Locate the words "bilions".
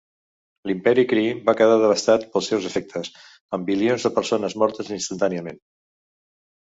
3.71-4.07